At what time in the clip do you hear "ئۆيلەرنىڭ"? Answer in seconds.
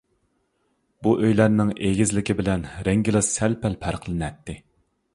1.25-1.69